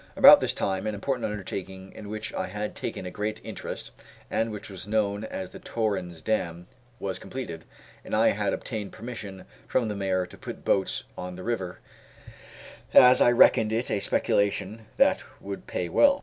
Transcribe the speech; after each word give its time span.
About 0.15 0.39
this 0.39 0.55
time 0.55 0.87
an 0.87 0.95
important 0.95 1.25
undertaking 1.31 1.91
in 1.93 2.09
which 2.09 2.33
I 2.33 2.47
had 2.47 2.75
taken 2.75 3.05
a 3.05 3.11
great 3.11 3.39
interest, 3.45 3.91
and 4.31 4.49
which 4.51 4.67
was 4.67 4.87
known 4.87 5.23
as 5.25 5.51
the 5.51 5.59
Torrens 5.59 6.23
Dam, 6.23 6.65
was 6.99 7.19
completed, 7.19 7.65
and 8.03 8.15
I 8.15 8.29
had 8.29 8.51
obtained 8.51 8.93
permission 8.93 9.45
from 9.67 9.89
the 9.89 9.95
Mayor 9.95 10.25
to 10.25 10.37
put 10.39 10.65
boats 10.65 11.03
on 11.15 11.35
the 11.35 11.43
river, 11.43 11.81
as 12.95 13.21
I 13.21 13.29
reckoned 13.29 13.71
it 13.71 13.91
a 13.91 13.99
speculation 13.99 14.87
that 14.97 15.23
would 15.39 15.67
pay 15.67 15.87
well. 15.87 16.19